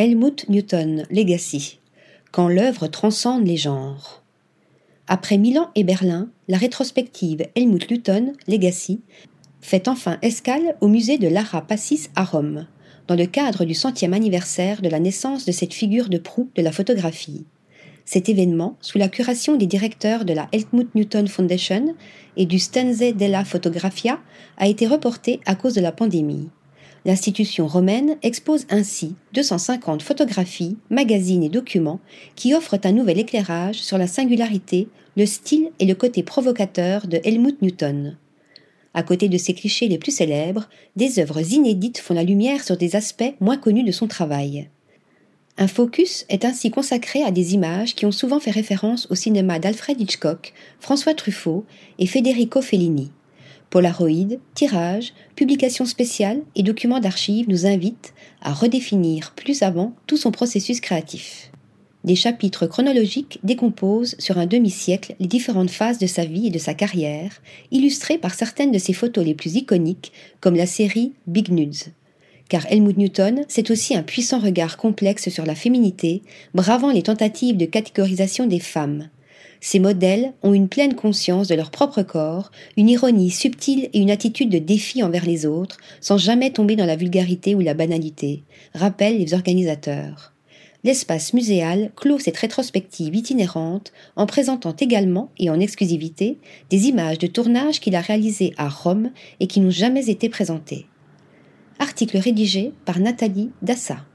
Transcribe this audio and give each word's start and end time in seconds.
Helmut 0.00 0.48
Newton 0.48 1.04
Legacy, 1.10 1.78
quand 2.32 2.48
l'œuvre 2.48 2.86
transcende 2.86 3.46
les 3.46 3.58
genres. 3.58 4.22
Après 5.06 5.36
Milan 5.36 5.68
et 5.74 5.84
Berlin, 5.84 6.30
la 6.48 6.56
rétrospective 6.56 7.44
Helmut 7.54 7.90
Newton 7.90 8.32
Legacy 8.48 9.02
fait 9.60 9.88
enfin 9.88 10.16
escale 10.22 10.74
au 10.80 10.88
musée 10.88 11.18
de 11.18 11.28
Lara 11.28 11.60
Passis 11.60 12.08
à 12.16 12.24
Rome, 12.24 12.66
dans 13.08 13.14
le 13.14 13.26
cadre 13.26 13.66
du 13.66 13.74
centième 13.74 14.14
anniversaire 14.14 14.80
de 14.80 14.88
la 14.88 15.00
naissance 15.00 15.44
de 15.44 15.52
cette 15.52 15.74
figure 15.74 16.08
de 16.08 16.16
proue 16.16 16.48
de 16.54 16.62
la 16.62 16.72
photographie. 16.72 17.44
Cet 18.06 18.30
événement, 18.30 18.78
sous 18.80 18.96
la 18.96 19.10
curation 19.10 19.58
des 19.58 19.66
directeurs 19.66 20.24
de 20.24 20.32
la 20.32 20.48
Helmut 20.52 20.94
Newton 20.94 21.28
Foundation 21.28 21.94
et 22.38 22.46
du 22.46 22.58
Stenze 22.58 23.12
della 23.16 23.44
Fotografia, 23.44 24.18
a 24.56 24.66
été 24.66 24.86
reporté 24.86 25.40
à 25.44 25.54
cause 25.56 25.74
de 25.74 25.82
la 25.82 25.92
pandémie. 25.92 26.48
L'institution 27.04 27.66
romaine 27.66 28.16
expose 28.22 28.66
ainsi 28.68 29.14
250 29.32 30.02
photographies, 30.02 30.76
magazines 30.90 31.42
et 31.42 31.48
documents 31.48 32.00
qui 32.36 32.54
offrent 32.54 32.78
un 32.84 32.92
nouvel 32.92 33.18
éclairage 33.18 33.76
sur 33.76 33.96
la 33.96 34.06
singularité, 34.06 34.88
le 35.16 35.24
style 35.24 35.70
et 35.78 35.86
le 35.86 35.94
côté 35.94 36.22
provocateur 36.22 37.06
de 37.06 37.20
Helmut 37.24 37.62
Newton. 37.62 38.16
À 38.92 39.02
côté 39.02 39.28
de 39.28 39.38
ses 39.38 39.54
clichés 39.54 39.88
les 39.88 39.98
plus 39.98 40.14
célèbres, 40.14 40.68
des 40.96 41.20
œuvres 41.20 41.52
inédites 41.52 41.98
font 41.98 42.14
la 42.14 42.24
lumière 42.24 42.62
sur 42.62 42.76
des 42.76 42.96
aspects 42.96 43.34
moins 43.40 43.56
connus 43.56 43.84
de 43.84 43.92
son 43.92 44.08
travail. 44.08 44.68
Un 45.56 45.68
focus 45.68 46.26
est 46.28 46.44
ainsi 46.44 46.70
consacré 46.70 47.22
à 47.22 47.30
des 47.30 47.54
images 47.54 47.94
qui 47.94 48.06
ont 48.06 48.12
souvent 48.12 48.40
fait 48.40 48.50
référence 48.50 49.06
au 49.10 49.14
cinéma 49.14 49.58
d'Alfred 49.58 50.00
Hitchcock, 50.00 50.52
François 50.80 51.14
Truffaut 51.14 51.64
et 51.98 52.06
Federico 52.06 52.62
Fellini. 52.62 53.10
Polaroid, 53.70 54.38
tirages, 54.54 55.14
publications 55.36 55.86
spéciales 55.86 56.42
et 56.56 56.64
documents 56.64 56.98
d'archives 56.98 57.48
nous 57.48 57.66
invitent 57.66 58.12
à 58.42 58.52
redéfinir 58.52 59.32
plus 59.36 59.62
avant 59.62 59.94
tout 60.08 60.16
son 60.16 60.32
processus 60.32 60.80
créatif. 60.80 61.52
Des 62.02 62.16
chapitres 62.16 62.66
chronologiques 62.66 63.38
décomposent 63.44 64.16
sur 64.18 64.38
un 64.38 64.46
demi-siècle 64.46 65.14
les 65.20 65.28
différentes 65.28 65.70
phases 65.70 65.98
de 65.98 66.08
sa 66.08 66.24
vie 66.24 66.48
et 66.48 66.50
de 66.50 66.58
sa 66.58 66.74
carrière, 66.74 67.40
illustrées 67.70 68.18
par 68.18 68.34
certaines 68.34 68.72
de 68.72 68.78
ses 68.78 68.94
photos 68.94 69.24
les 69.24 69.34
plus 69.34 69.54
iconiques, 69.54 70.12
comme 70.40 70.56
la 70.56 70.66
série 70.66 71.12
Big 71.28 71.50
Nudes. 71.50 71.92
Car 72.48 72.66
Helmut 72.66 72.96
Newton, 72.96 73.44
c'est 73.46 73.70
aussi 73.70 73.94
un 73.94 74.02
puissant 74.02 74.40
regard 74.40 74.78
complexe 74.78 75.28
sur 75.28 75.46
la 75.46 75.54
féminité, 75.54 76.22
bravant 76.54 76.90
les 76.90 77.04
tentatives 77.04 77.56
de 77.56 77.66
catégorisation 77.66 78.46
des 78.46 78.58
femmes, 78.58 79.08
ces 79.60 79.78
modèles 79.78 80.32
ont 80.42 80.54
une 80.54 80.68
pleine 80.68 80.94
conscience 80.94 81.48
de 81.48 81.54
leur 81.54 81.70
propre 81.70 82.02
corps, 82.02 82.50
une 82.76 82.88
ironie 82.88 83.30
subtile 83.30 83.90
et 83.92 83.98
une 83.98 84.10
attitude 84.10 84.48
de 84.48 84.58
défi 84.58 85.02
envers 85.02 85.26
les 85.26 85.44
autres, 85.44 85.78
sans 86.00 86.16
jamais 86.16 86.50
tomber 86.50 86.76
dans 86.76 86.86
la 86.86 86.96
vulgarité 86.96 87.54
ou 87.54 87.60
la 87.60 87.74
banalité, 87.74 88.42
rappellent 88.74 89.18
les 89.18 89.34
organisateurs. 89.34 90.32
L'espace 90.82 91.34
muséal 91.34 91.92
clôt 91.94 92.18
cette 92.18 92.38
rétrospective 92.38 93.14
itinérante 93.14 93.92
en 94.16 94.24
présentant 94.24 94.74
également 94.74 95.30
et 95.38 95.50
en 95.50 95.60
exclusivité 95.60 96.38
des 96.70 96.88
images 96.88 97.18
de 97.18 97.26
tournage 97.26 97.80
qu'il 97.80 97.96
a 97.96 98.00
réalisées 98.00 98.54
à 98.56 98.68
Rome 98.68 99.10
et 99.40 99.46
qui 99.46 99.60
n'ont 99.60 99.70
jamais 99.70 100.08
été 100.08 100.30
présentées. 100.30 100.86
Article 101.78 102.16
rédigé 102.16 102.72
par 102.86 102.98
Nathalie 102.98 103.50
Dassa. 103.60 104.06